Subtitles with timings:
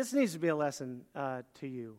[0.00, 1.98] this needs to be a lesson uh, to you.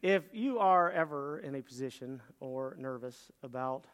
[0.00, 3.84] If you are ever in a position or nervous about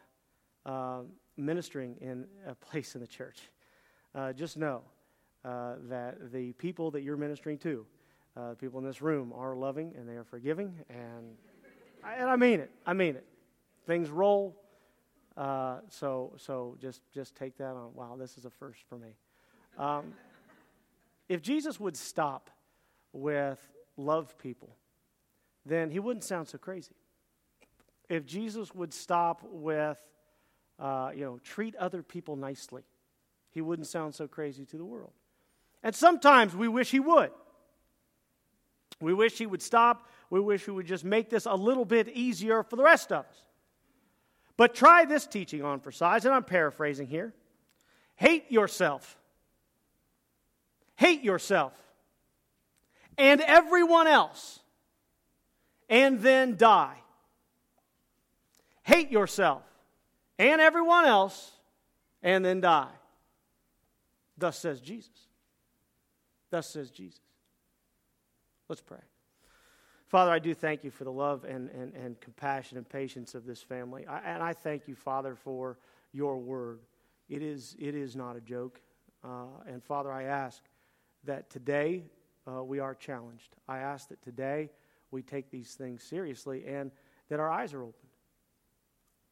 [0.65, 1.01] uh,
[1.35, 3.49] ministering in a place in the church,
[4.15, 4.81] uh, just know
[5.43, 7.85] uh, that the people that you're ministering to,
[8.37, 11.35] uh, people in this room, are loving and they are forgiving, and
[12.17, 12.71] and I mean it.
[12.85, 13.25] I mean it.
[13.85, 14.55] Things roll.
[15.35, 17.93] Uh, so so just just take that on.
[17.93, 19.09] Wow, this is a first for me.
[19.77, 20.13] Um,
[21.29, 22.49] if Jesus would stop
[23.11, 23.59] with
[23.97, 24.75] love people,
[25.65, 26.95] then he wouldn't sound so crazy.
[28.09, 29.97] If Jesus would stop with,
[30.79, 32.83] uh, you know, treat other people nicely,
[33.51, 35.13] he wouldn't sound so crazy to the world.
[35.81, 37.31] And sometimes we wish he would.
[38.99, 40.09] We wish he would stop.
[40.29, 43.25] We wish he would just make this a little bit easier for the rest of
[43.25, 43.43] us.
[44.55, 47.33] But try this teaching on for size, and I'm paraphrasing here.
[48.15, 49.17] Hate yourself.
[50.95, 51.73] Hate yourself
[53.17, 54.59] and everyone else,
[55.89, 56.97] and then die.
[58.83, 59.63] Hate yourself
[60.39, 61.51] and everyone else,
[62.21, 62.91] and then die.
[64.37, 65.27] Thus says Jesus.
[66.49, 67.21] Thus says Jesus.
[68.67, 68.99] Let's pray.
[70.07, 73.45] Father, I do thank you for the love and, and, and compassion and patience of
[73.45, 74.05] this family.
[74.05, 75.77] I, and I thank you, Father, for
[76.11, 76.81] your word.
[77.29, 78.79] It is, it is not a joke.
[79.23, 80.61] Uh, and Father, I ask
[81.25, 82.03] that today
[82.47, 83.55] uh, we are challenged.
[83.67, 84.69] I ask that today
[85.11, 86.91] we take these things seriously and
[87.29, 88.07] that our eyes are open.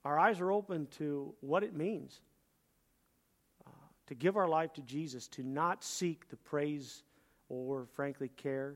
[0.04, 2.22] Our eyes are open to what it means
[3.68, 3.72] uh,
[4.08, 7.04] to give our life to Jesus, to not seek the praise
[7.50, 8.76] or, frankly, care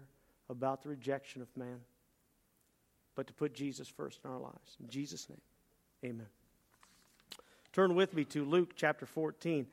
[0.49, 1.79] about the rejection of man,
[3.15, 4.77] but to put Jesus first in our lives.
[4.79, 5.41] In Jesus' name,
[6.03, 6.27] amen.
[7.73, 9.65] Turn with me to Luke chapter 14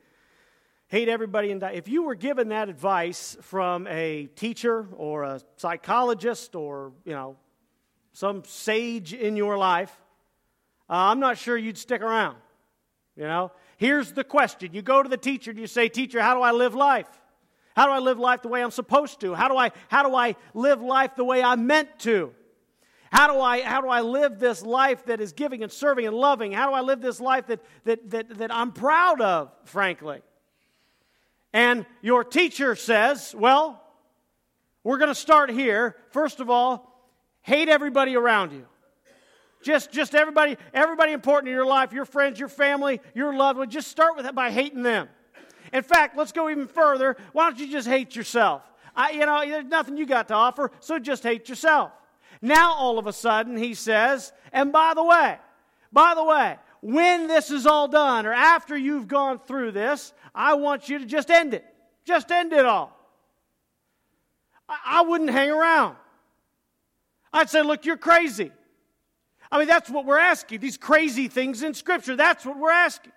[0.93, 1.71] hate everybody and die.
[1.71, 7.35] If you were given that advice from a teacher or a psychologist or, you know,
[8.11, 9.91] some sage in your life,
[10.87, 12.37] uh, I'm not sure you'd stick around.
[13.15, 14.75] You know, here's the question.
[14.75, 17.09] You go to the teacher and you say, "Teacher, how do I live life?
[17.75, 19.33] How do I live life the way I'm supposed to?
[19.33, 22.35] How do I how do I live life the way I'm meant to?"
[23.11, 26.15] How do I, how do I live this life that is giving and serving and
[26.15, 26.51] loving?
[26.51, 30.21] How do I live this life that, that, that, that I'm proud of, frankly?
[31.53, 33.81] And your teacher says, well,
[34.83, 35.95] we're going to start here.
[36.09, 37.07] First of all,
[37.41, 38.65] hate everybody around you.
[39.61, 43.71] Just, just everybody, everybody important in your life, your friends, your family, your loved ones.
[43.71, 45.07] Just start with it by hating them.
[45.71, 47.15] In fact, let's go even further.
[47.31, 48.61] Why don't you just hate yourself?
[48.95, 51.91] I, you know, there's nothing you got to offer, so just hate yourself.
[52.41, 55.37] Now, all of a sudden, he says, and by the way,
[55.91, 60.55] by the way, when this is all done or after you've gone through this, I
[60.55, 61.65] want you to just end it.
[62.03, 62.93] Just end it all.
[64.67, 65.95] I, I wouldn't hang around.
[67.31, 68.51] I'd say, look, you're crazy.
[69.49, 70.59] I mean, that's what we're asking.
[70.59, 73.13] These crazy things in Scripture, that's what we're asking.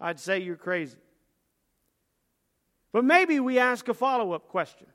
[0.00, 0.96] I'd say you're crazy.
[2.92, 4.86] But maybe we ask a follow up question.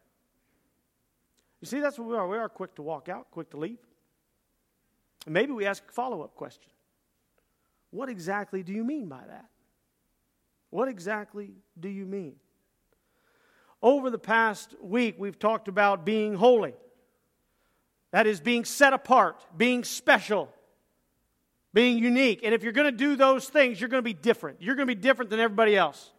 [1.62, 2.28] You see, that's what we are.
[2.28, 3.78] We are quick to walk out, quick to leave.
[5.28, 6.72] maybe we ask a follow up question
[7.92, 9.46] what exactly do you mean by that?
[10.70, 12.36] What exactly do you mean?
[13.82, 16.74] Over the past week, we've talked about being holy.
[18.12, 20.50] That is, being set apart, being special,
[21.74, 22.42] being unique.
[22.44, 24.62] And if you're going to do those things, you're going to be different.
[24.62, 26.12] You're going to be different than everybody else.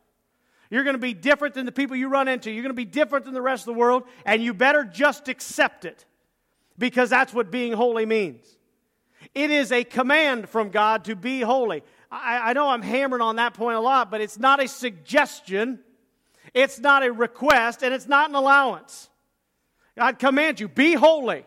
[0.71, 2.51] You're going to be different than the people you run into.
[2.51, 5.29] You're going to be different than the rest of the world, and you better just
[5.29, 6.05] accept it
[6.79, 8.47] because that's what being holy means.
[9.35, 11.83] It is a command from God to be holy.
[12.11, 15.79] I, I, know I'm hammering on that point a lot, but it's not a suggestion,
[16.53, 19.09] it's not a request, and it's not an allowance.
[19.97, 21.47] God commands you, be holy.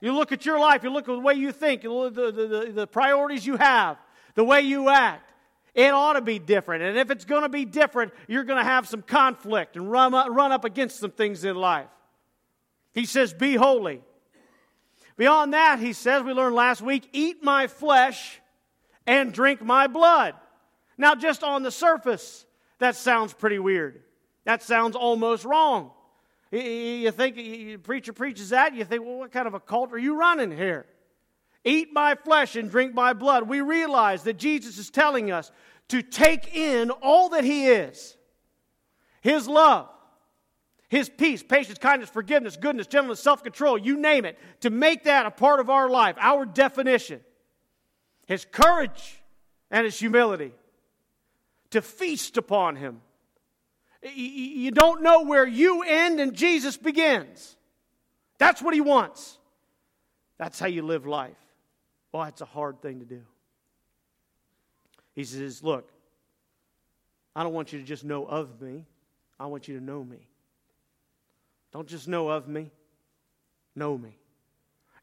[0.00, 2.36] You look at your life, you look at the way you think, you look at
[2.36, 3.96] the, the, the priorities you have,
[4.34, 5.32] the way you act.
[5.74, 6.84] It ought to be different.
[6.84, 10.14] And if it's going to be different, you're going to have some conflict and run
[10.14, 11.88] up, run up against some things in life.
[12.92, 14.02] He says, Be holy.
[15.16, 18.40] Beyond that, he says, we learned last week, eat my flesh
[19.06, 20.34] and drink my blood.
[20.98, 22.46] Now, just on the surface,
[22.78, 24.02] that sounds pretty weird.
[24.44, 25.92] That sounds almost wrong.
[26.50, 29.98] You think, the preacher preaches that, you think, well, what kind of a cult are
[29.98, 30.86] you running here?
[31.64, 33.48] Eat my flesh and drink my blood.
[33.48, 35.50] We realize that Jesus is telling us
[35.88, 38.16] to take in all that he is
[39.20, 39.88] his love,
[40.94, 45.26] his peace, patience, kindness, forgiveness, goodness, gentleness, self control, you name it, to make that
[45.26, 47.20] a part of our life, our definition.
[48.26, 49.20] His courage
[49.72, 50.52] and His humility,
[51.70, 53.00] to feast upon Him.
[54.14, 57.56] You don't know where you end and Jesus begins.
[58.38, 59.38] That's what he wants.
[60.38, 61.36] That's how you live life.
[62.12, 63.22] Well, it's a hard thing to do.
[65.14, 65.90] He says, Look,
[67.34, 68.84] I don't want you to just know of me,
[69.40, 70.28] I want you to know me.
[71.74, 72.70] Don't just know of me,
[73.74, 74.16] know me.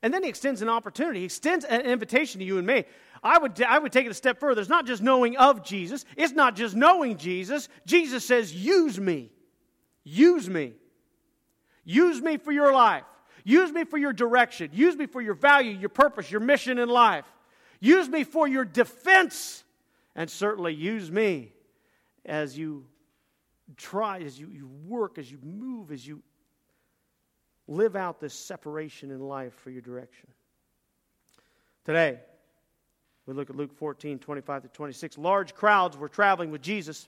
[0.01, 2.85] And then he extends an opportunity, he extends an invitation to you and me.
[3.21, 4.61] I would, I would take it a step further.
[4.61, 7.67] It's not just knowing of Jesus, it's not just knowing Jesus.
[7.85, 9.31] Jesus says, Use me.
[10.05, 10.73] Use me.
[11.83, 13.03] Use me for your life.
[13.43, 14.69] Use me for your direction.
[14.73, 17.25] Use me for your value, your purpose, your mission in life.
[17.81, 19.63] Use me for your defense.
[20.15, 21.51] And certainly use me
[22.25, 22.85] as you
[23.75, 26.21] try, as you, you work, as you move, as you
[27.67, 30.27] live out this separation in life for your direction.
[31.85, 32.19] Today,
[33.25, 35.17] we look at Luke 14, 25 to 26.
[35.17, 37.07] Large crowds were traveling with Jesus.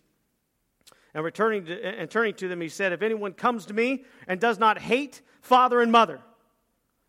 [1.13, 4.39] And returning to, and turning to them, he said, If anyone comes to me and
[4.39, 6.19] does not hate father and mother,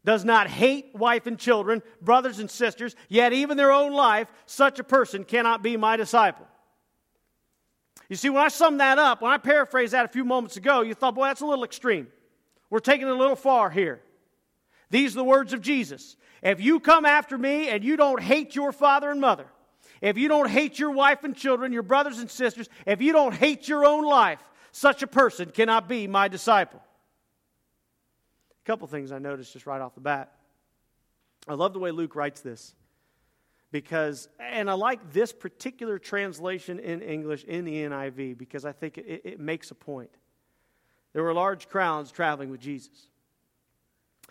[0.04, 4.78] does not hate wife and children, brothers and sisters, yet even their own life, such
[4.78, 6.46] a person cannot be my disciple.
[8.08, 10.82] You see, when I sum that up, when I paraphrased that a few moments ago,
[10.82, 12.08] you thought, boy, that's a little extreme.
[12.74, 14.00] We're taking it a little far here.
[14.90, 16.16] These are the words of Jesus.
[16.42, 19.46] If you come after me and you don't hate your father and mother,
[20.00, 23.32] if you don't hate your wife and children, your brothers and sisters, if you don't
[23.32, 24.40] hate your own life,
[24.72, 26.82] such a person cannot be my disciple.
[28.50, 30.32] A couple things I noticed just right off the bat.
[31.46, 32.74] I love the way Luke writes this
[33.70, 38.98] because, and I like this particular translation in English in the NIV because I think
[38.98, 40.10] it, it makes a point.
[41.14, 43.08] There were large crowds traveling with Jesus.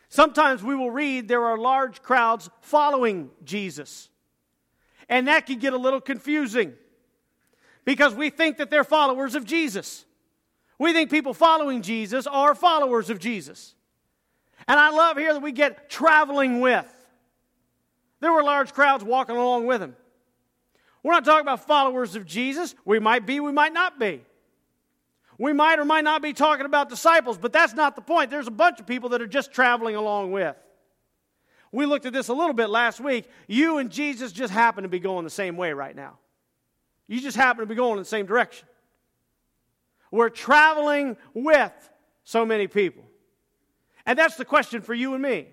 [0.09, 4.09] Sometimes we will read there are large crowds following Jesus.
[5.09, 6.73] And that can get a little confusing
[7.85, 10.05] because we think that they're followers of Jesus.
[10.77, 13.73] We think people following Jesus are followers of Jesus.
[14.67, 16.89] And I love here that we get traveling with.
[18.19, 19.95] There were large crowds walking along with him.
[21.01, 22.75] We're not talking about followers of Jesus.
[22.85, 24.21] We might be, we might not be.
[25.43, 28.31] We might or might not be talking about disciples, but that's not the point.
[28.31, 30.55] There's a bunch of people that are just traveling along with.
[31.69, 33.29] We looked at this a little bit last week.
[33.45, 36.17] You and Jesus just happen to be going the same way right now.
[37.09, 38.65] You just happen to be going in the same direction.
[40.11, 41.73] We're traveling with
[42.23, 43.03] so many people.
[44.05, 45.49] And that's the question for you and me.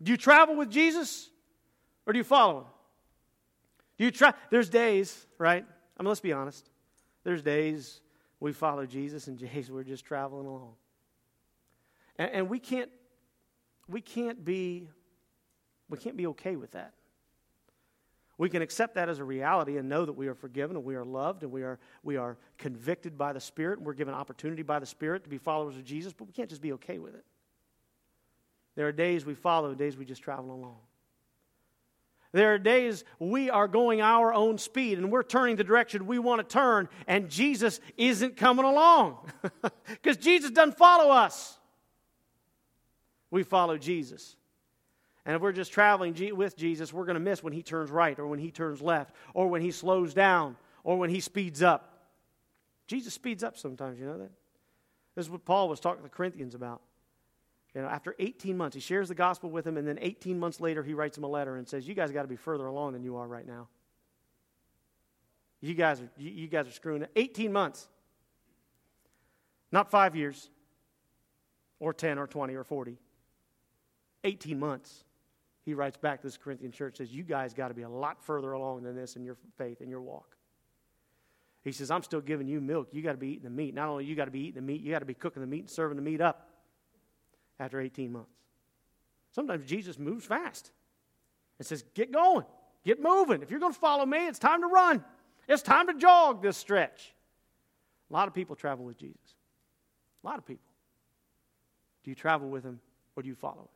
[0.00, 1.28] Do you travel with Jesus
[2.06, 2.66] or do you follow him?
[3.98, 5.66] Do you try there's days, right?
[5.98, 6.70] I mean let's be honest.
[7.24, 8.02] There's days
[8.40, 10.74] we follow Jesus and days we're just traveling along.
[12.16, 12.90] And, and we can't
[13.88, 14.88] we can't be
[15.88, 16.92] we can't be okay with that.
[18.38, 20.94] We can accept that as a reality and know that we are forgiven and we
[20.94, 24.62] are loved and we are, we are convicted by the Spirit and we're given opportunity
[24.62, 27.16] by the Spirit to be followers of Jesus, but we can't just be okay with
[27.16, 27.24] it.
[28.76, 30.76] There are days we follow, days we just travel along.
[32.32, 36.18] There are days we are going our own speed and we're turning the direction we
[36.18, 39.18] want to turn, and Jesus isn't coming along
[39.88, 41.58] because Jesus doesn't follow us.
[43.30, 44.36] We follow Jesus.
[45.24, 48.18] And if we're just traveling with Jesus, we're going to miss when he turns right
[48.18, 52.08] or when he turns left or when he slows down or when he speeds up.
[52.86, 54.30] Jesus speeds up sometimes, you know that?
[55.14, 56.80] This is what Paul was talking to the Corinthians about.
[57.78, 60.60] You know, after 18 months, he shares the gospel with them, and then 18 months
[60.60, 62.94] later, he writes them a letter and says, You guys got to be further along
[62.94, 63.68] than you are right now.
[65.60, 67.12] You guys are, you, you guys are screwing it.
[67.14, 67.86] 18 months.
[69.70, 70.50] Not five years,
[71.78, 72.98] or 10, or 20, or 40.
[74.24, 75.04] 18 months.
[75.64, 78.20] He writes back to this Corinthian church, says, You guys got to be a lot
[78.20, 80.36] further along than this in your faith, in your walk.
[81.62, 82.88] He says, I'm still giving you milk.
[82.90, 83.72] You got to be eating the meat.
[83.72, 85.46] Not only you got to be eating the meat, you got to be cooking the
[85.46, 86.47] meat and serving the meat up
[87.58, 88.30] after 18 months.
[89.32, 90.70] Sometimes Jesus moves fast
[91.58, 92.44] and says, Get going,
[92.84, 93.42] get moving.
[93.42, 95.04] If you're going to follow me, it's time to run.
[95.48, 97.14] It's time to jog this stretch.
[98.10, 99.34] A lot of people travel with Jesus.
[100.22, 100.64] A lot of people.
[102.04, 102.80] Do you travel with him
[103.16, 103.68] or do you follow him?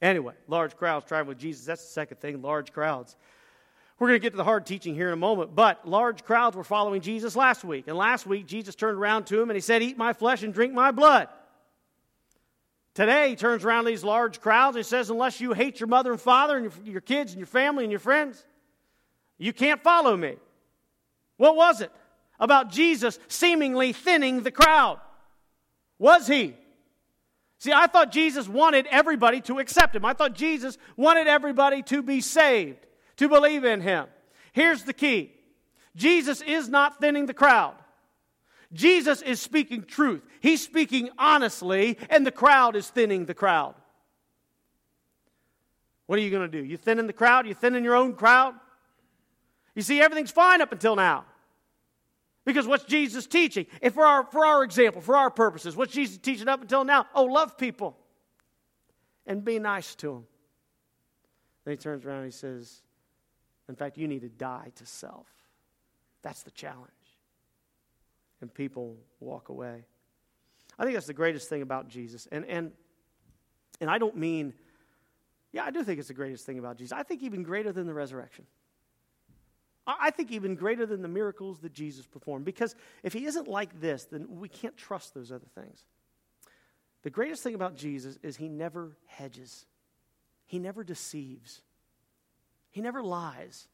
[0.00, 1.64] Anyway, large crowds travel with Jesus.
[1.64, 3.16] That's the second thing, large crowds.
[3.98, 6.56] We're going to get to the hard teaching here in a moment, but large crowds
[6.56, 7.88] were following Jesus last week.
[7.88, 10.54] And last week, Jesus turned around to him and he said, Eat my flesh and
[10.54, 11.28] drink my blood.
[12.98, 16.10] Today, he turns around these large crowds and he says, Unless you hate your mother
[16.10, 18.44] and father and your, your kids and your family and your friends,
[19.38, 20.34] you can't follow me.
[21.36, 21.92] What was it
[22.40, 24.98] about Jesus seemingly thinning the crowd?
[26.00, 26.56] Was he?
[27.58, 30.04] See, I thought Jesus wanted everybody to accept him.
[30.04, 32.84] I thought Jesus wanted everybody to be saved,
[33.18, 34.06] to believe in him.
[34.52, 35.30] Here's the key
[35.94, 37.76] Jesus is not thinning the crowd.
[38.72, 40.22] Jesus is speaking truth.
[40.40, 43.74] He's speaking honestly, and the crowd is thinning the crowd.
[46.06, 46.64] What are you going to do?
[46.64, 47.46] You thinning the crowd?
[47.46, 48.54] You thinning your own crowd?
[49.74, 51.24] You see, everything's fine up until now.
[52.44, 53.66] Because what's Jesus teaching?
[53.82, 57.06] If for our, for our example, for our purposes, what's Jesus teaching up until now?
[57.14, 57.96] Oh, love people
[59.26, 60.26] and be nice to them.
[61.64, 62.80] Then he turns around and he says,
[63.68, 65.28] In fact, you need to die to self.
[66.22, 66.88] That's the challenge.
[68.40, 69.84] And people walk away.
[70.78, 72.28] I think that's the greatest thing about Jesus.
[72.30, 72.72] And, and,
[73.80, 74.54] and I don't mean,
[75.52, 76.92] yeah, I do think it's the greatest thing about Jesus.
[76.92, 78.46] I think even greater than the resurrection.
[79.86, 82.44] I think even greater than the miracles that Jesus performed.
[82.44, 85.82] Because if he isn't like this, then we can't trust those other things.
[87.02, 89.66] The greatest thing about Jesus is he never hedges,
[90.46, 91.62] he never deceives,
[92.70, 93.66] he never lies.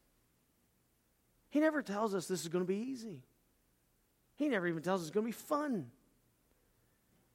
[1.51, 3.23] He never tells us this is going to be easy.
[4.37, 5.91] He never even tells us it's going to be fun.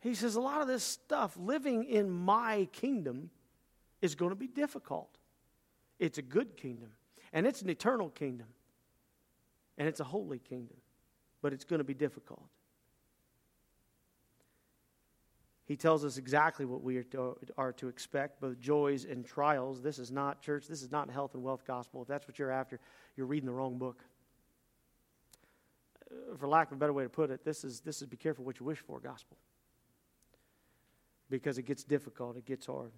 [0.01, 3.29] He says a lot of this stuff, living in my kingdom,
[4.01, 5.09] is going to be difficult.
[5.99, 6.89] It's a good kingdom,
[7.33, 8.47] and it's an eternal kingdom,
[9.77, 10.77] and it's a holy kingdom,
[11.41, 12.45] but it's going to be difficult.
[15.65, 19.83] He tells us exactly what we are to, are to, expect, both joys and trials.
[19.83, 22.01] This is not, church, this is not health and wealth gospel.
[22.01, 22.79] If that's what you're after,
[23.15, 24.03] you're reading the wrong book.
[26.37, 28.43] For lack of a better way to put it, this is, this is be careful
[28.43, 29.37] what you wish for gospel.
[31.29, 32.91] Because it gets difficult, it gets hard.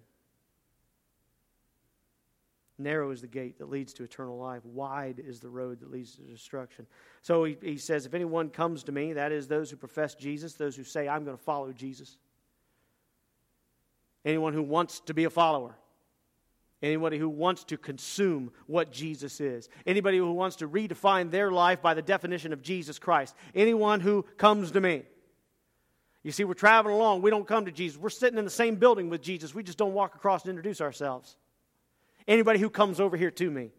[2.78, 4.64] Narrow is the gate that leads to eternal life.
[4.64, 6.86] Wide is the road that leads to destruction.
[7.20, 10.54] So he, he says, If anyone comes to me, that is those who profess Jesus,
[10.54, 12.16] those who say, I'm going to follow Jesus
[14.24, 15.74] anyone who wants to be a follower,
[16.82, 21.80] anybody who wants to consume what Jesus is, anybody who wants to redefine their life
[21.80, 25.04] by the definition of Jesus Christ, anyone who comes to me.
[26.22, 27.22] You see, we're traveling along.
[27.22, 27.98] We don't come to Jesus.
[27.98, 29.54] We're sitting in the same building with Jesus.
[29.54, 31.36] We just don't walk across and introduce ourselves.
[32.28, 33.70] Anybody who comes over here to me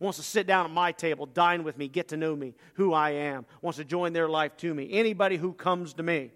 [0.00, 2.92] wants to sit down at my table, dine with me, get to know me, who
[2.92, 4.88] I am, wants to join their life to me.
[4.92, 6.30] Anybody who comes to me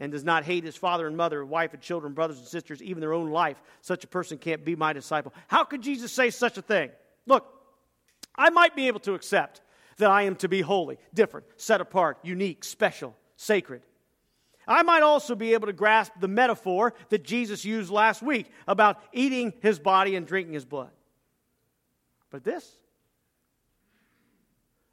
[0.00, 3.00] and does not hate his father and mother, wife and children, brothers and sisters, even
[3.00, 5.32] their own life, such a person can't be my disciple.
[5.48, 6.90] How could Jesus say such a thing?
[7.26, 7.46] Look,
[8.34, 9.60] I might be able to accept
[9.98, 13.82] that I am to be holy, different, set apart, unique, special, sacred.
[14.66, 19.00] I might also be able to grasp the metaphor that Jesus used last week about
[19.12, 20.90] eating his body and drinking his blood.
[22.30, 22.68] But this,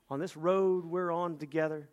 [0.10, 1.88] on this road we're on together,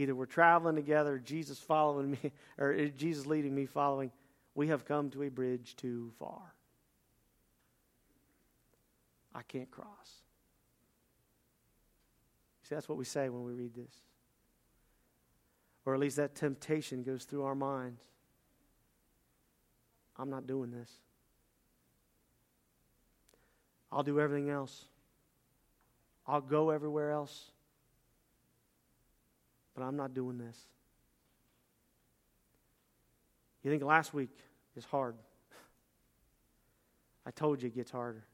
[0.00, 4.10] Either we're traveling together, Jesus following me, or Jesus leading me following.
[4.54, 6.40] We have come to a bridge too far.
[9.34, 9.86] I can't cross.
[12.62, 13.92] See, that's what we say when we read this.
[15.84, 18.00] Or at least that temptation goes through our minds.
[20.16, 20.90] I'm not doing this.
[23.92, 24.86] I'll do everything else.
[26.26, 27.50] I'll go everywhere else
[29.74, 30.58] but I'm not doing this.
[33.62, 34.30] You think last week
[34.76, 35.16] is hard?
[37.26, 38.24] I told you it gets harder.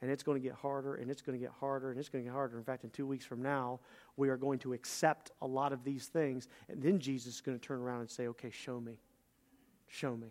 [0.00, 2.22] And it's going to get harder, and it's going to get harder, and it's going
[2.22, 2.56] to get harder.
[2.56, 3.80] In fact, in two weeks from now,
[4.16, 7.58] we are going to accept a lot of these things, and then Jesus is going
[7.58, 9.00] to turn around and say, Okay, show me.
[9.88, 10.28] Show me.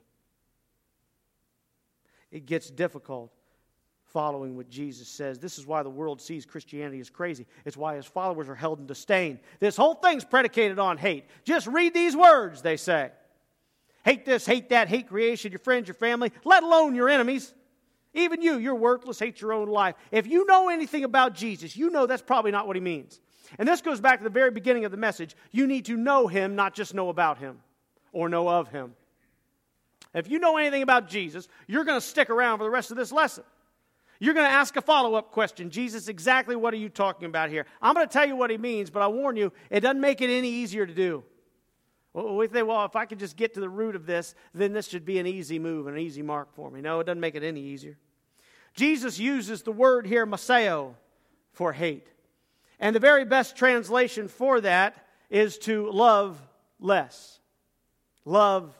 [2.31, 3.33] It gets difficult
[4.07, 5.39] following what Jesus says.
[5.39, 7.45] This is why the world sees Christianity as crazy.
[7.65, 9.39] It's why his followers are held in disdain.
[9.59, 11.25] This whole thing's predicated on hate.
[11.43, 13.11] Just read these words, they say.
[14.05, 17.53] Hate this, hate that, hate creation, your friends, your family, let alone your enemies.
[18.13, 19.95] Even you, you're worthless, hate your own life.
[20.11, 23.19] If you know anything about Jesus, you know that's probably not what he means.
[23.59, 25.35] And this goes back to the very beginning of the message.
[25.51, 27.59] You need to know him, not just know about him
[28.13, 28.95] or know of him.
[30.13, 32.97] If you know anything about Jesus, you're going to stick around for the rest of
[32.97, 33.43] this lesson.
[34.19, 37.49] You're going to ask a follow up question Jesus, exactly what are you talking about
[37.49, 37.65] here?
[37.81, 40.21] I'm going to tell you what he means, but I warn you, it doesn't make
[40.21, 41.23] it any easier to do.
[42.13, 44.73] Well, we think, well, if I could just get to the root of this, then
[44.73, 46.81] this should be an easy move, and an easy mark for me.
[46.81, 47.97] No, it doesn't make it any easier.
[48.73, 50.95] Jesus uses the word here, miseo,
[51.53, 52.07] for hate.
[52.79, 54.95] And the very best translation for that
[55.29, 56.39] is to love
[56.79, 57.39] less.
[58.25, 58.77] Love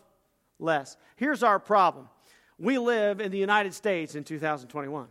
[0.60, 0.98] less.
[1.15, 2.10] Here's our problem
[2.59, 5.07] we live in the United States in 2021.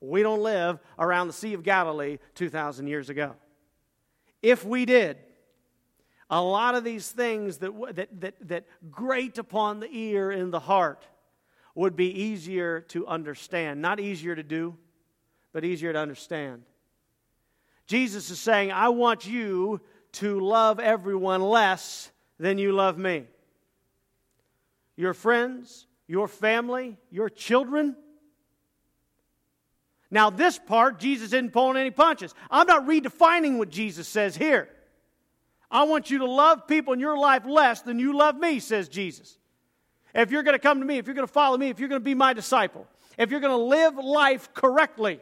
[0.00, 3.34] we don't live around the Sea of Galilee 2,000 years ago.
[4.42, 5.18] If we did,
[6.28, 10.60] a lot of these things that, that, that, that grate upon the ear and the
[10.60, 11.06] heart
[11.74, 13.80] would be easier to understand.
[13.80, 14.76] Not easier to do,
[15.52, 16.62] but easier to understand.
[17.86, 19.80] Jesus is saying, I want you
[20.12, 23.24] to love everyone less than you love me.
[24.96, 27.96] Your friends, your family, your children.
[30.10, 32.34] Now, this part, Jesus isn't pulling any punches.
[32.50, 34.68] I'm not redefining what Jesus says here.
[35.70, 38.88] I want you to love people in your life less than you love me, says
[38.88, 39.36] Jesus.
[40.14, 41.88] If you're going to come to me, if you're going to follow me, if you're
[41.88, 42.86] going to be my disciple,
[43.18, 45.20] if you're going to live life correctly,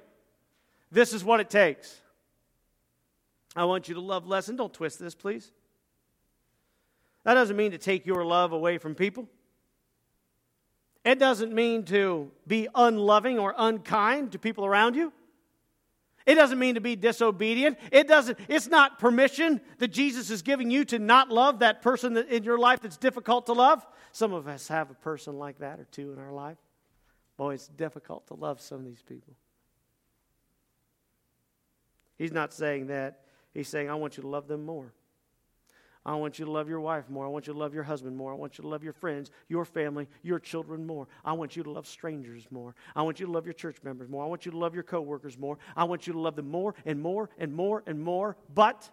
[0.93, 1.99] this is what it takes.
[3.57, 5.51] I want you to love less, and don't twist this, please.
[7.25, 9.29] That doesn't mean to take your love away from people.
[11.05, 15.13] It doesn't mean to be unloving or unkind to people around you.
[16.27, 17.79] It doesn't mean to be disobedient.
[17.93, 22.17] It doesn't, it's not permission that Jesus is giving you to not love that person
[22.17, 23.87] in your life that's difficult to love.
[24.13, 26.57] Some of us have a person like that or two in our life.
[27.37, 29.35] Boy, it's difficult to love some of these people.
[32.17, 33.21] He's not saying that.
[33.53, 34.95] He's saying, I want you to love them more.
[36.07, 37.25] I want you to love your wife more.
[37.25, 38.33] I want you to love your husband more.
[38.33, 41.09] I want you to love your friends, your family, your children more.
[41.25, 42.75] I want you to love strangers more.
[42.95, 44.23] I want you to love your church members more.
[44.23, 45.59] I want you to love your coworkers more.
[45.75, 48.37] I want you to love them more and more and more and more.
[48.55, 48.91] But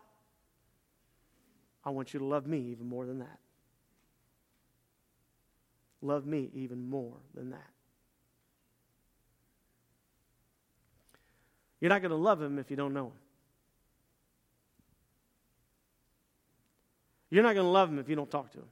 [1.83, 3.39] I want you to love me even more than that.
[6.01, 7.69] Love me even more than that.
[11.81, 13.20] You're not going to love him if you don't know him.
[17.31, 18.67] You're not going to love him if you don't talk to him.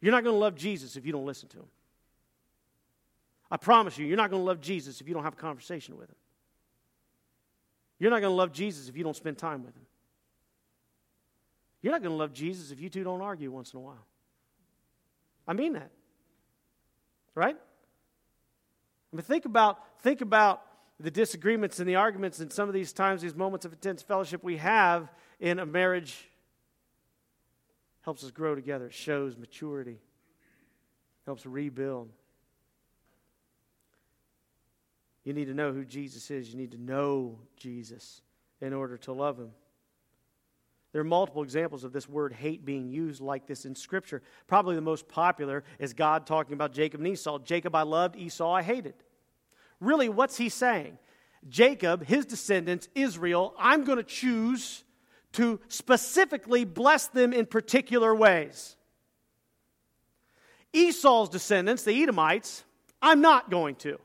[0.00, 1.68] You're not going to love Jesus if you don't listen to him.
[3.50, 5.96] I promise you, you're not going to love Jesus if you don't have a conversation
[5.96, 6.16] with him.
[7.98, 9.86] You're not going to love Jesus if you don't spend time with him.
[11.80, 14.06] You're not going to love Jesus if you two don't argue once in a while.
[15.46, 15.90] I mean that.
[17.34, 17.56] Right?
[19.12, 20.62] I mean, think about, think about
[20.98, 24.42] the disagreements and the arguments and some of these times, these moments of intense fellowship
[24.42, 25.08] we have
[25.40, 26.28] in a marriage
[28.02, 29.98] helps us grow together, shows maturity,
[31.24, 32.10] helps rebuild.
[35.24, 36.50] You need to know who Jesus is.
[36.50, 38.20] You need to know Jesus
[38.60, 39.50] in order to love him.
[40.92, 44.22] There are multiple examples of this word hate being used like this in Scripture.
[44.46, 47.38] Probably the most popular is God talking about Jacob and Esau.
[47.38, 48.94] Jacob I loved, Esau I hated.
[49.80, 50.98] Really, what's he saying?
[51.48, 54.83] Jacob, his descendants, Israel, I'm going to choose
[55.34, 58.76] to specifically bless them in particular ways.
[60.72, 62.64] Esau's descendants, the Edomites,
[63.00, 63.98] I'm not going to.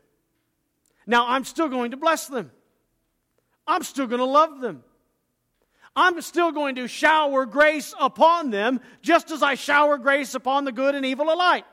[1.08, 2.52] Now, I'm still going to bless them.
[3.66, 4.84] I'm still going to love them.
[5.96, 10.72] I'm still going to shower grace upon them, just as I shower grace upon the
[10.72, 11.66] good and evil alike.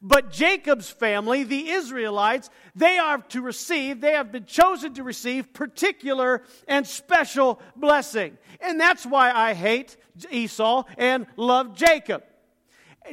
[0.00, 5.52] But Jacob's family, the Israelites, they are to receive, they have been chosen to receive
[5.52, 8.38] particular and special blessing.
[8.60, 9.96] And that's why I hate
[10.30, 12.22] Esau and love Jacob.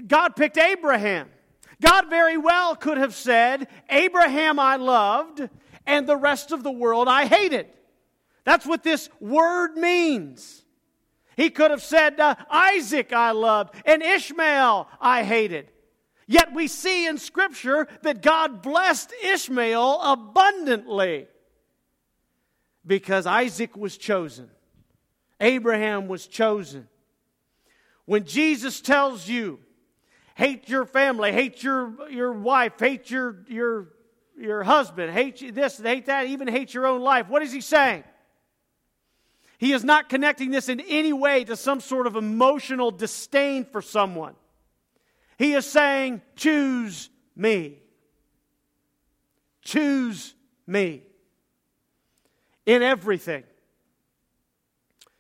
[0.06, 1.30] God picked Abraham.
[1.82, 5.50] God very well could have said, Abraham I loved,
[5.86, 7.67] and the rest of the world I hated.
[8.43, 10.63] That's what this word means.
[11.36, 15.71] He could have said, uh, Isaac I loved, and Ishmael I hated.
[16.27, 21.27] Yet we see in Scripture that God blessed Ishmael abundantly
[22.85, 24.49] because Isaac was chosen,
[25.39, 26.88] Abraham was chosen.
[28.05, 29.59] When Jesus tells you,
[30.35, 33.88] hate your family, hate your, your wife, hate your, your,
[34.38, 38.03] your husband, hate this, hate that, even hate your own life, what is he saying?
[39.57, 43.81] He is not connecting this in any way to some sort of emotional disdain for
[43.81, 44.35] someone.
[45.38, 47.80] He is saying, Choose me.
[49.62, 50.36] Choose
[50.67, 51.04] me
[52.65, 53.43] in everything.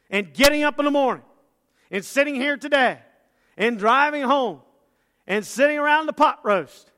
[0.09, 1.23] And getting up in the morning
[1.91, 2.99] and sitting here today
[3.57, 4.61] and driving home
[5.27, 6.91] and sitting around the pot roast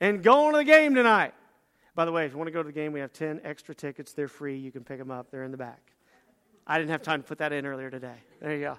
[0.00, 1.34] and going to the game tonight.
[1.94, 3.74] By the way, if you want to go to the game, we have 10 extra
[3.74, 4.12] tickets.
[4.12, 4.56] They're free.
[4.56, 5.80] You can pick them up, they're in the back.
[6.64, 8.14] I didn't have time to put that in earlier today.
[8.40, 8.76] There you go.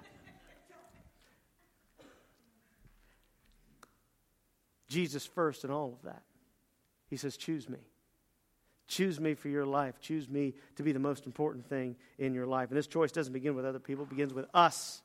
[4.90, 6.22] Jesus first in all of that.
[7.08, 7.78] He says, Choose me.
[8.88, 10.00] Choose me for your life.
[10.00, 12.70] Choose me to be the most important thing in your life.
[12.70, 15.00] And this choice doesn't begin with other people, it begins with us.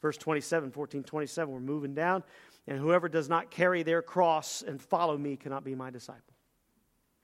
[0.00, 2.22] Verse 27, 14, 27, we're moving down.
[2.66, 6.22] And whoever does not carry their cross and follow me cannot be my disciple.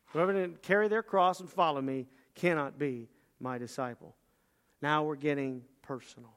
[0.07, 3.09] Whoever didn't carry their cross and follow me cannot be
[3.41, 4.17] my disciple.
[4.83, 6.35] Now we're getting personal.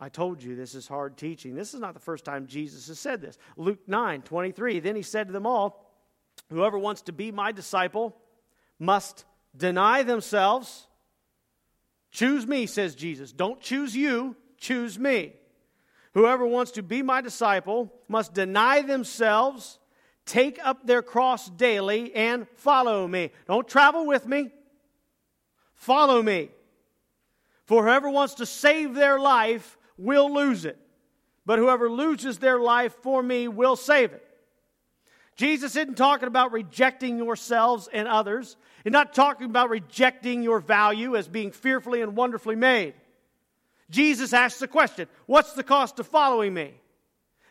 [0.00, 1.54] I told you this is hard teaching.
[1.54, 3.36] This is not the first time Jesus has said this.
[3.56, 4.80] Luke 9 23.
[4.80, 5.94] Then he said to them all,
[6.48, 8.16] Whoever wants to be my disciple
[8.78, 10.86] must deny themselves.
[12.10, 13.30] Choose me, says Jesus.
[13.30, 15.34] Don't choose you, choose me.
[16.14, 19.78] Whoever wants to be my disciple must deny themselves,
[20.26, 23.30] take up their cross daily, and follow me.
[23.46, 24.50] Don't travel with me,
[25.74, 26.48] follow me.
[27.66, 30.78] For whoever wants to save their life will lose it,
[31.46, 34.26] but whoever loses their life for me will save it.
[35.36, 38.56] Jesus isn't talking about rejecting yourselves and others.
[38.84, 42.94] He's not talking about rejecting your value as being fearfully and wonderfully made.
[43.88, 46.74] Jesus asks the question What's the cost of following me?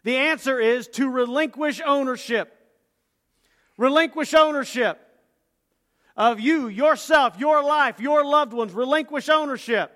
[0.04, 2.56] The answer is to relinquish ownership.
[3.78, 5.00] Relinquish ownership
[6.16, 8.74] of you, yourself, your life, your loved ones.
[8.74, 9.92] Relinquish ownership.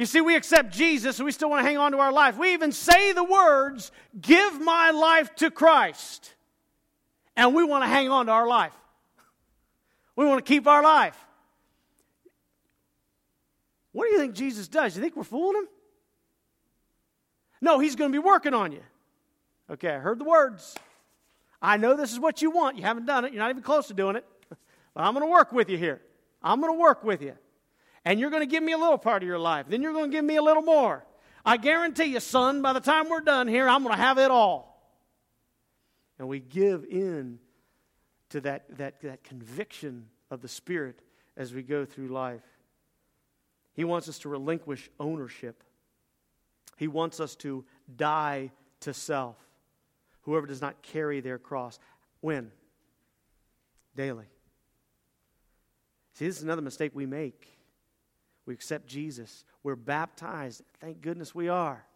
[0.00, 2.38] You see, we accept Jesus and we still want to hang on to our life.
[2.38, 6.32] We even say the words, Give my life to Christ
[7.36, 8.72] and we want to hang on to our life.
[10.16, 11.22] We want to keep our life.
[13.92, 14.96] What do you think Jesus does?
[14.96, 15.68] You think we're fooling him?
[17.60, 18.82] No, he's going to be working on you.
[19.68, 20.76] Okay, I heard the words.
[21.60, 22.78] I know this is what you want.
[22.78, 23.34] You haven't done it.
[23.34, 24.24] You're not even close to doing it.
[24.94, 26.00] But I'm going to work with you here.
[26.42, 27.34] I'm going to work with you.
[28.04, 29.66] And you're going to give me a little part of your life.
[29.68, 31.04] Then you're going to give me a little more.
[31.44, 34.30] I guarantee you, son, by the time we're done here, I'm going to have it
[34.30, 34.70] all
[36.20, 37.38] and we give in
[38.28, 41.00] to that, that, that conviction of the Spirit
[41.34, 42.44] as we go through life.
[43.72, 45.64] He wants us to relinquish ownership.
[46.76, 47.64] He wants us to
[47.96, 49.36] die to self.
[50.22, 51.78] Whoever does not carry their cross.
[52.20, 52.52] When?
[53.96, 54.26] Daily.
[56.16, 57.48] See, this is another mistake we make.
[58.50, 59.44] We accept Jesus.
[59.62, 60.62] We're baptized.
[60.80, 61.86] Thank goodness we are.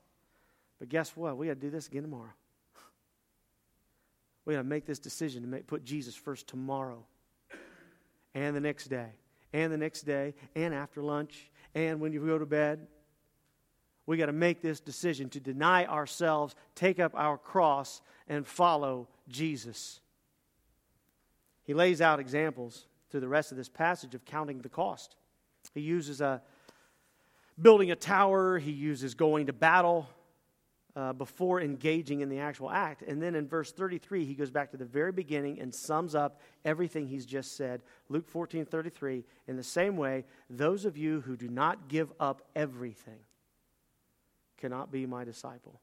[0.79, 1.37] But guess what?
[1.37, 2.33] We got to do this again tomorrow.
[4.45, 7.05] We got to make this decision to make, put Jesus first tomorrow
[8.37, 9.09] and the next day
[9.53, 12.87] and the next day and after lunch and when you go to bed.
[14.07, 19.09] We got to make this decision to deny ourselves, take up our cross, and follow
[19.27, 19.99] Jesus.
[21.65, 25.17] He lays out examples through the rest of this passage of counting the cost.
[25.73, 26.43] He uses a
[27.61, 30.09] building a tower, he uses going to battle,
[30.97, 33.03] uh, before engaging in the actual act.
[33.03, 36.41] And then in verse 33, he goes back to the very beginning and sums up
[36.65, 37.83] everything he's just said.
[38.09, 42.43] Luke 14 33, in the same way, those of you who do not give up
[42.55, 43.19] everything
[44.57, 45.81] cannot be my disciple.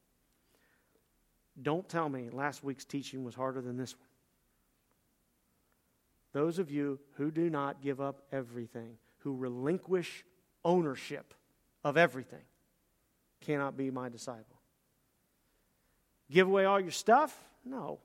[1.60, 4.08] Don't tell me last week's teaching was harder than this one.
[6.32, 10.24] Those of you who do not give up everything, who relinquish
[10.64, 11.34] ownership
[11.84, 12.42] of everything,
[13.40, 14.60] cannot be my disciple.
[16.30, 17.36] Give away all your stuff?
[17.64, 18.00] No.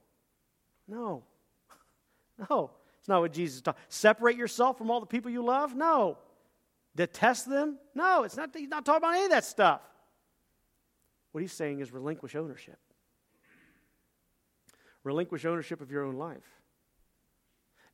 [0.87, 1.23] No.
[2.49, 2.69] No.
[2.99, 3.77] It's not what Jesus taught.
[3.89, 5.75] Separate yourself from all the people you love?
[5.75, 6.19] No.
[6.95, 7.79] Detest them?
[7.95, 8.23] No.
[8.23, 9.81] It's not, he's not talking about any of that stuff.
[11.31, 12.77] What he's saying is relinquish ownership.
[15.03, 16.45] Relinquish ownership of your own life.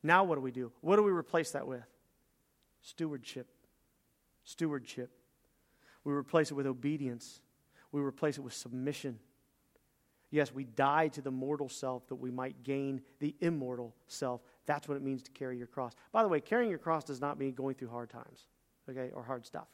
[0.02, 0.72] Now, what do we do?
[0.80, 1.86] What do we replace that with?
[2.84, 3.48] Stewardship.
[4.44, 5.10] Stewardship.
[6.04, 7.40] We replace it with obedience.
[7.92, 9.18] We replace it with submission.
[10.30, 14.42] Yes, we die to the mortal self that we might gain the immortal self.
[14.66, 15.92] That's what it means to carry your cross.
[16.12, 18.48] By the way, carrying your cross does not mean going through hard times,
[18.90, 19.68] okay, or hard stuff.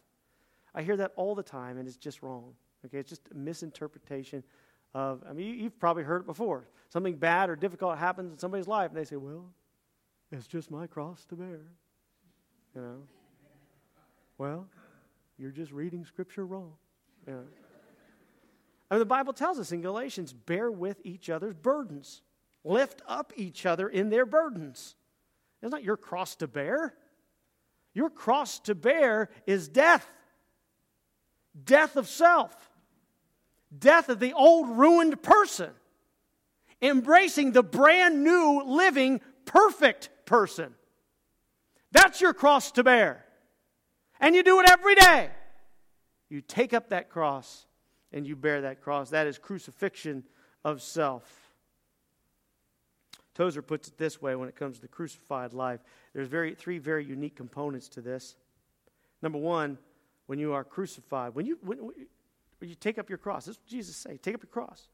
[0.72, 2.52] I hear that all the time, and it's just wrong.
[2.86, 4.44] Okay, it's just a misinterpretation
[4.94, 5.24] of.
[5.28, 6.68] I mean, you've probably heard it before.
[6.90, 9.52] Something bad or difficult happens in somebody's life, and they say, "Well,
[10.30, 11.72] it's just my cross to bear."
[12.74, 13.02] You know.
[14.38, 14.66] Well,
[15.38, 16.72] you're just reading Scripture wrong.
[17.26, 17.44] You know.
[18.90, 22.22] I mean, the Bible tells us in Galatians bear with each other's burdens,
[22.64, 24.96] lift up each other in their burdens.
[25.62, 26.94] It's not your cross to bear.
[27.92, 30.09] Your cross to bear is death
[31.64, 32.70] death of self,
[33.76, 35.70] death of the old ruined person,
[36.80, 40.74] embracing the brand new, living, perfect person.
[41.92, 43.24] That's your cross to bear.
[44.20, 45.31] And you do it every day.
[46.29, 47.66] You take up that cross
[48.12, 49.11] and you bear that cross.
[49.11, 50.24] That is crucifixion
[50.64, 51.55] of self.
[53.35, 55.81] Tozer puts it this way when it comes to the crucified life.
[56.12, 58.37] There's very, three very unique components to this.
[59.22, 59.79] Number one,
[60.26, 63.61] when you are crucified, when you, when, when you take up your cross, this is
[63.61, 64.88] what Jesus say, take up your cross.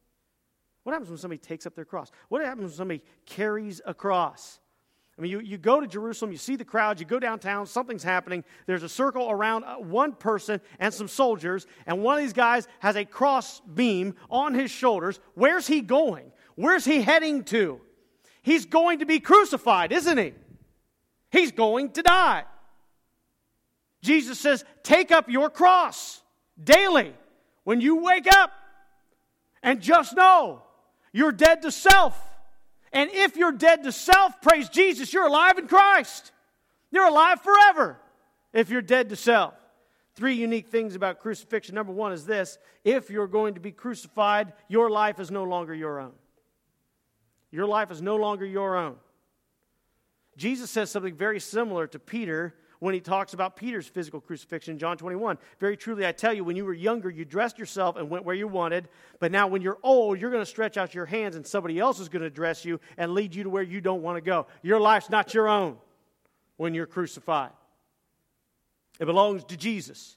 [0.85, 2.13] What happens when somebody takes up their cross?
[2.29, 4.61] What happens when somebody carries a cross?
[5.19, 8.03] I mean, you, you go to Jerusalem, you see the crowds, you go downtown, something's
[8.03, 8.45] happening.
[8.67, 12.69] There's a circle around uh, one person and some soldiers, and one of these guys
[12.81, 15.19] has a cross beam on his shoulders.
[15.35, 16.33] Where's he going?
[16.55, 17.81] Where's he heading to?
[18.43, 20.35] He's going to be crucified, isn't he?
[21.31, 22.45] He's going to die.
[24.03, 26.23] Jesus says, Take up your cross
[26.63, 27.15] daily
[27.65, 28.53] when you wake up.
[29.63, 30.63] And just know
[31.13, 32.17] you're dead to self.
[32.93, 36.33] And if you're dead to self, praise Jesus, you're alive in Christ.
[36.91, 37.99] You're alive forever
[38.53, 39.55] if you're dead to self.
[40.15, 41.75] Three unique things about crucifixion.
[41.75, 45.75] Number one is this if you're going to be crucified, your life is no longer
[45.75, 46.13] your own.
[47.51, 48.97] Your life is no longer your own.
[50.37, 54.97] Jesus says something very similar to Peter when he talks about Peter's physical crucifixion John
[54.97, 55.39] 21.
[55.61, 58.35] Very truly, I tell you, when you were younger, you dressed yourself and went where
[58.35, 58.89] you wanted.
[59.21, 62.01] But now, when you're old, you're going to stretch out your hands and somebody else
[62.01, 64.47] is going to dress you and lead you to where you don't want to go.
[64.63, 65.77] Your life's not your own
[66.57, 67.51] when you're crucified,
[68.99, 70.17] it belongs to Jesus.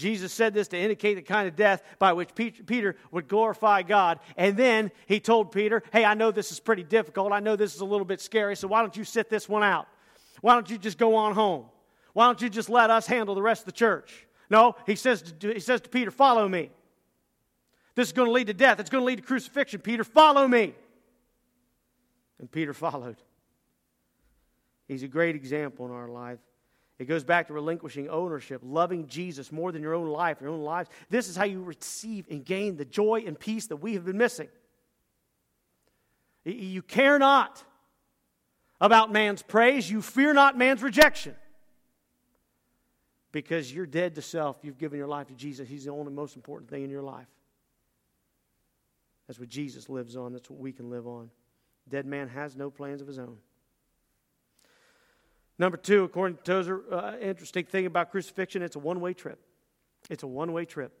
[0.00, 4.18] Jesus said this to indicate the kind of death by which Peter would glorify God.
[4.34, 7.32] And then he told Peter, Hey, I know this is pretty difficult.
[7.32, 9.62] I know this is a little bit scary, so why don't you sit this one
[9.62, 9.86] out?
[10.40, 11.66] Why don't you just go on home?
[12.12, 14.26] Why don't you just let us handle the rest of the church?
[14.48, 16.70] No, he says to, he says to Peter, Follow me.
[17.94, 18.80] This is going to lead to death.
[18.80, 19.80] It's going to lead to crucifixion.
[19.80, 20.74] Peter, follow me.
[22.38, 23.16] And Peter followed.
[24.88, 26.38] He's a great example in our life.
[26.98, 30.62] It goes back to relinquishing ownership, loving Jesus more than your own life, your own
[30.62, 30.90] lives.
[31.08, 34.18] This is how you receive and gain the joy and peace that we have been
[34.18, 34.48] missing.
[36.44, 37.64] You care not
[38.80, 39.90] about man's praise.
[39.90, 41.34] You fear not man's rejection.
[43.32, 44.56] Because you're dead to self.
[44.62, 45.68] You've given your life to Jesus.
[45.68, 47.28] He's the only most important thing in your life.
[49.26, 50.32] That's what Jesus lives on.
[50.32, 51.30] That's what we can live on.
[51.88, 53.36] Dead man has no plans of his own.
[55.58, 59.38] Number two, according to Tozer, uh, interesting thing about crucifixion, it's a one way trip.
[60.08, 60.92] It's a one way trip.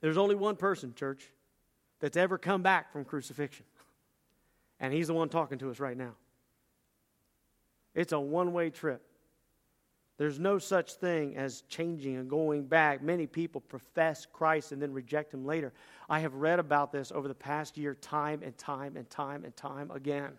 [0.00, 1.30] There's only one person, church,
[2.00, 3.64] that's ever come back from crucifixion.
[4.80, 6.14] And he's the one talking to us right now.
[7.98, 9.02] It's a one way trip.
[10.18, 13.02] There's no such thing as changing and going back.
[13.02, 15.72] Many people profess Christ and then reject Him later.
[16.08, 19.56] I have read about this over the past year, time and time and time and
[19.56, 20.30] time again.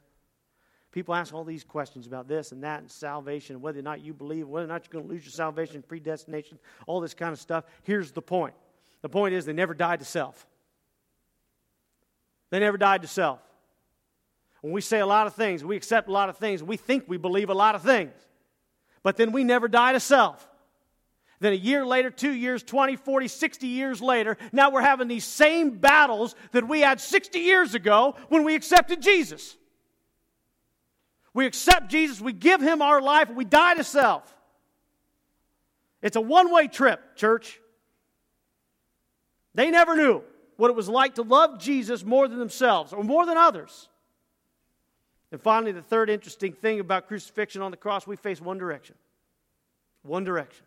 [0.93, 4.13] People ask all these questions about this and that and salvation, whether or not you
[4.13, 7.39] believe, whether or not you're going to lose your salvation, predestination, all this kind of
[7.39, 7.65] stuff.
[7.83, 8.53] Here's the point
[9.01, 10.47] the point is they never died to self.
[12.51, 13.41] They never died to self.
[14.61, 17.05] When we say a lot of things, we accept a lot of things, we think
[17.07, 18.13] we believe a lot of things,
[19.03, 20.45] but then we never die to self.
[21.39, 25.23] Then a year later, two years, 20, 40, 60 years later, now we're having these
[25.23, 29.55] same battles that we had 60 years ago when we accepted Jesus.
[31.33, 34.35] We accept Jesus, we give him our life, we die to self.
[36.01, 37.59] It's a one way trip, church.
[39.53, 40.23] They never knew
[40.57, 43.87] what it was like to love Jesus more than themselves or more than others.
[45.31, 48.95] And finally, the third interesting thing about crucifixion on the cross, we face one direction.
[50.01, 50.65] One direction.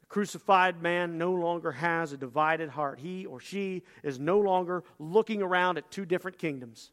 [0.00, 2.98] The crucified man no longer has a divided heart.
[2.98, 6.90] He or she is no longer looking around at two different kingdoms.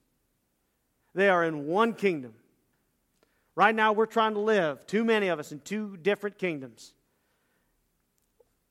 [1.16, 2.34] They are in one kingdom.
[3.56, 6.94] Right now, we're trying to live, too many of us, in two different kingdoms.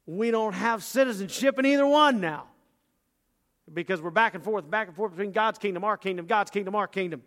[0.04, 2.46] We don't have citizenship in either one now
[3.72, 6.74] because we're back and forth, back and forth between God's kingdom, our kingdom, God's kingdom,
[6.74, 7.22] our kingdom.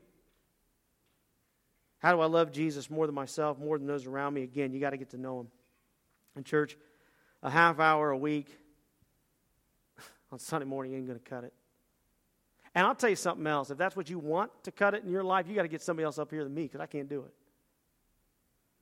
[2.00, 4.44] How do I love Jesus more than myself, more than those around me?
[4.44, 5.48] Again, you got to get to know him.
[6.36, 6.78] In church,
[7.44, 8.48] a half hour a week
[10.32, 11.54] on Sunday morning ain't going to cut it.
[12.74, 13.72] And I'll tell you something else.
[13.72, 15.82] If that's what you want to cut it in your life, you got to get
[15.82, 17.34] somebody else up here than me because I can't do it.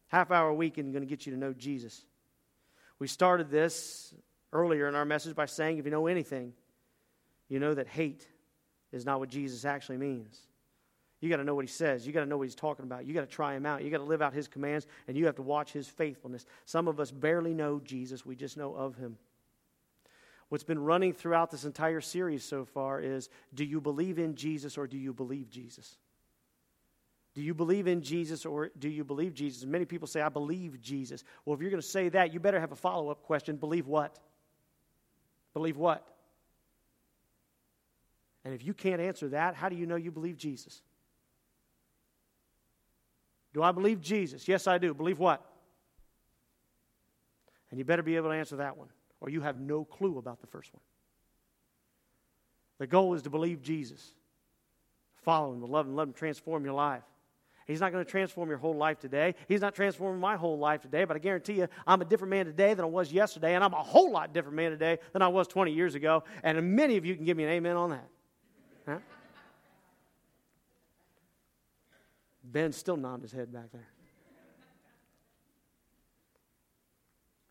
[0.10, 2.06] Half hour a week and going to get you to know Jesus.
[3.00, 4.14] We started this
[4.54, 6.54] earlier in our message by saying if you know anything,
[7.50, 8.28] you know that hate
[8.92, 10.40] is not what Jesus actually means.
[11.20, 12.06] You got to know what he says.
[12.06, 13.06] You got to know what he's talking about.
[13.06, 13.84] You got to try him out.
[13.84, 16.46] You got to live out his commands, and you have to watch his faithfulness.
[16.66, 19.18] Some of us barely know Jesus, we just know of him.
[20.50, 24.78] What's been running throughout this entire series so far is do you believe in Jesus
[24.78, 25.98] or do you believe Jesus?
[27.34, 29.66] Do you believe in Jesus or do you believe Jesus?
[29.66, 31.24] many people say, I believe Jesus.
[31.44, 33.58] Well, if you're going to say that, you better have a follow up question.
[33.58, 34.18] Believe what?
[35.54, 36.08] Believe what?
[38.48, 40.82] And if you can't answer that, how do you know you believe Jesus?
[43.54, 44.48] Do I believe Jesus?
[44.48, 44.94] Yes, I do.
[44.94, 45.46] Believe what?
[47.70, 48.88] And you better be able to answer that one,
[49.20, 50.80] or you have no clue about the first one.
[52.78, 54.14] The goal is to believe Jesus,
[55.24, 57.04] follow Him, love Him, let Him transform your life.
[57.66, 59.36] He's not going to transform your whole life today.
[59.50, 62.46] He's not transforming my whole life today, but I guarantee you, I'm a different man
[62.46, 65.28] today than I was yesterday, and I'm a whole lot different man today than I
[65.28, 66.24] was 20 years ago.
[66.44, 68.08] And many of you can give me an amen on that.
[68.88, 69.00] Huh?
[72.44, 73.88] Ben's still nodding his head back there.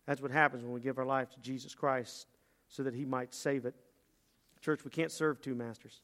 [0.07, 2.27] That's what happens when we give our life to Jesus Christ
[2.68, 3.75] so that he might save it.
[4.61, 6.01] Church, we can't serve two masters.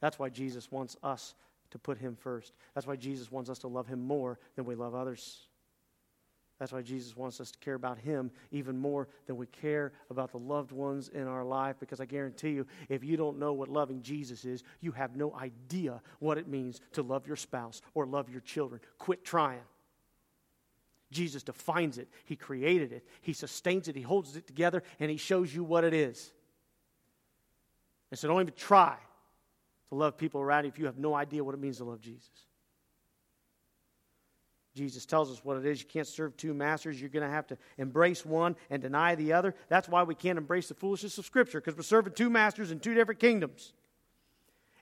[0.00, 1.34] That's why Jesus wants us
[1.70, 2.52] to put him first.
[2.74, 5.46] That's why Jesus wants us to love him more than we love others.
[6.60, 10.30] That's why Jesus wants us to care about him even more than we care about
[10.30, 11.76] the loved ones in our life.
[11.80, 15.34] Because I guarantee you, if you don't know what loving Jesus is, you have no
[15.34, 18.82] idea what it means to love your spouse or love your children.
[18.98, 19.62] Quit trying.
[21.10, 22.08] Jesus defines it.
[22.26, 23.06] He created it.
[23.22, 23.96] He sustains it.
[23.96, 26.30] He holds it together, and He shows you what it is.
[28.10, 28.96] And so don't even try
[29.88, 32.02] to love people around you if you have no idea what it means to love
[32.02, 32.49] Jesus.
[34.74, 35.80] Jesus tells us what it is.
[35.80, 37.00] You can't serve two masters.
[37.00, 39.54] You're going to have to embrace one and deny the other.
[39.68, 42.78] That's why we can't embrace the foolishness of Scripture, because we're serving two masters in
[42.78, 43.72] two different kingdoms.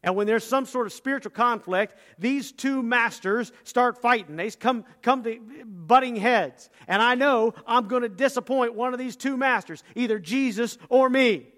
[0.03, 4.37] And when there's some sort of spiritual conflict, these two masters start fighting.
[4.37, 6.71] They come, come to butting heads.
[6.87, 11.11] And I know I'm going to disappoint one of these two masters, either Jesus or
[11.11, 11.49] me.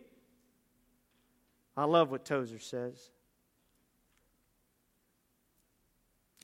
[1.76, 3.10] I love what Tozer says.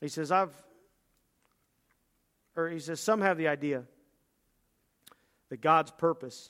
[0.01, 0.53] He says, I've,
[2.57, 3.83] or he says, some have the idea
[5.49, 6.49] that God's purpose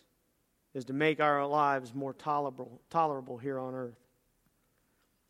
[0.74, 4.00] is to make our lives more tolerable, tolerable here on earth.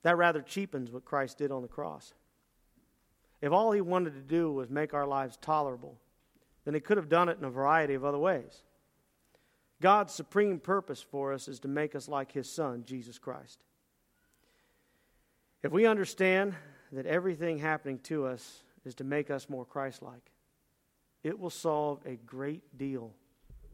[0.04, 2.13] That rather cheapens what Christ did on the cross.
[3.42, 5.98] If all he wanted to do was make our lives tolerable,
[6.63, 8.62] then he could have done it in a variety of other ways.
[9.82, 13.60] God's supreme purpose for us is to make us like his son, Jesus Christ.
[15.63, 16.56] If we understand
[16.92, 20.32] that everything happening to us is to make us more Christ like,
[21.28, 23.12] it will solve a great deal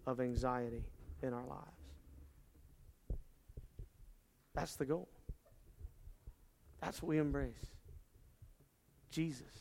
[0.07, 0.83] of anxiety
[1.21, 1.61] in our lives.
[4.55, 5.07] That's the goal.
[6.81, 7.53] That's what we embrace.
[9.11, 9.53] Jesus.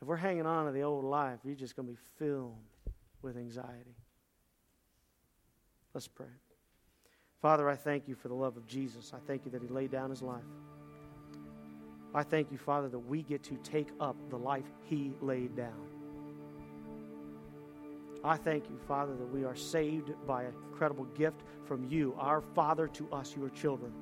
[0.00, 2.54] If we're hanging on to the old life, you're just going to be filled
[3.20, 3.96] with anxiety.
[5.92, 6.26] Let's pray.
[7.42, 9.12] Father, I thank you for the love of Jesus.
[9.12, 10.42] I thank you that he laid down his life.
[12.14, 16.03] I thank you, Father, that we get to take up the life he laid down.
[18.24, 22.40] I thank you, Father, that we are saved by an incredible gift from you, our
[22.40, 23.92] Father to us, your children.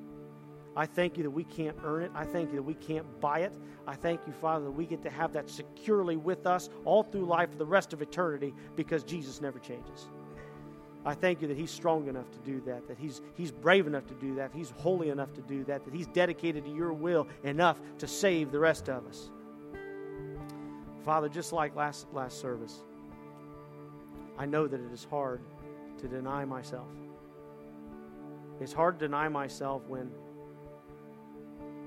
[0.77, 2.11] I thank you that we can't earn it.
[2.15, 3.53] I thank you that we can't buy it.
[3.85, 7.25] I thank you, Father, that we get to have that securely with us all through
[7.25, 10.07] life for the rest of eternity because Jesus never changes.
[11.05, 14.07] I thank you that He's strong enough to do that, that He's, he's brave enough
[14.07, 17.27] to do that, He's holy enough to do that, that He's dedicated to your will
[17.43, 19.29] enough to save the rest of us.
[21.03, 22.83] Father, just like last, last service,
[24.37, 25.41] I know that it is hard
[25.99, 26.87] to deny myself.
[28.59, 30.11] It's hard to deny myself when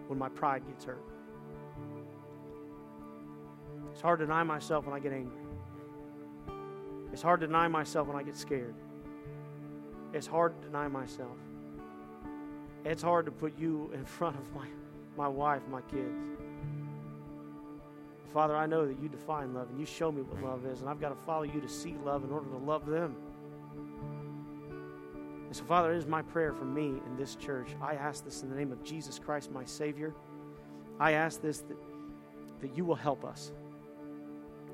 [0.09, 1.03] when my pride gets hurt.
[3.91, 5.41] It's hard to deny myself when I get angry.
[7.13, 8.75] It's hard to deny myself when I get scared.
[10.13, 11.37] It's hard to deny myself.
[12.85, 14.67] It's hard to put you in front of my,
[15.17, 16.23] my wife, my kids.
[18.33, 20.89] Father, I know that you define love and you show me what love is, and
[20.89, 23.17] I've got to follow you to see love in order to love them.
[25.47, 27.69] And so, Father, it is my prayer for me in this church.
[27.81, 30.15] I ask this in the name of Jesus Christ, my Savior.
[30.99, 31.77] I ask this that,
[32.61, 33.53] that you will help us,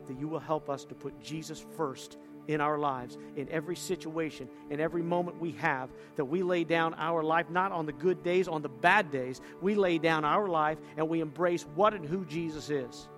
[0.08, 2.16] that you will help us to put Jesus first
[2.48, 6.94] in our lives, in every situation, in every moment we have, that we lay down
[6.94, 9.40] our life, not on the good days, on the bad days.
[9.60, 13.08] We lay down our life and we embrace what and who Jesus is.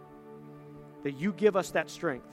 [1.05, 2.27] That you give us that strength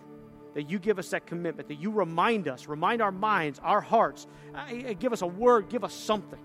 [0.54, 4.28] that you give us that commitment, that you remind us, remind our minds, our hearts,
[4.54, 6.40] uh, give us a word, give us something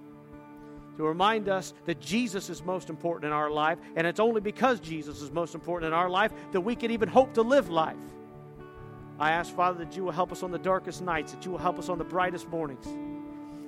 [0.97, 4.81] to remind us that Jesus is most important in our life, and it's only because
[4.81, 7.97] Jesus is most important in our life that we can even hope to live life.
[9.19, 11.59] I ask, Father, that you will help us on the darkest nights, that you will
[11.59, 12.87] help us on the brightest mornings,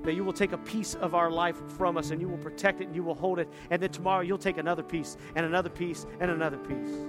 [0.04, 2.80] that you will take a piece of our life from us and you will protect
[2.80, 5.70] it and you will hold it, and then tomorrow you'll take another piece and another
[5.70, 7.04] piece and another piece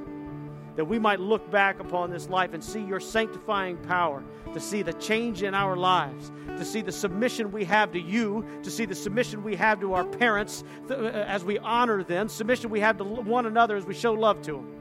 [0.76, 4.82] that we might look back upon this life and see your sanctifying power, to see
[4.82, 8.86] the change in our lives, to see the submission we have to you, to see
[8.86, 12.98] the submission we have to our parents uh, as we honor them, submission we have
[12.98, 14.76] to one another as we show love to them.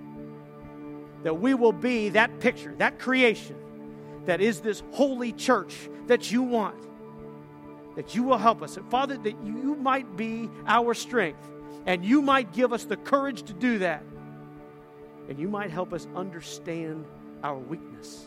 [1.24, 3.56] That we will be that picture, that creation
[4.26, 6.76] that is this holy church that you want.
[7.96, 8.76] That you will help us.
[8.76, 11.48] And Father, that you might be our strength
[11.86, 14.04] and you might give us the courage to do that
[15.28, 17.04] and you might help us understand
[17.42, 18.26] our weakness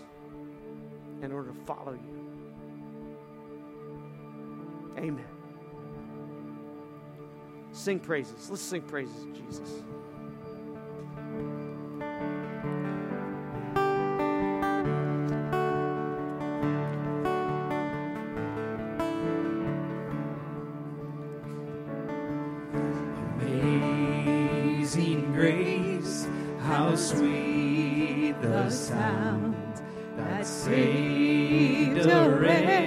[1.22, 2.22] in order to follow you.
[4.98, 5.26] Amen.
[7.72, 8.50] Sing praises.
[8.50, 9.84] Let's sing praises, Jesus.
[27.12, 29.56] Sweet the sound
[30.18, 32.81] that saved a wretch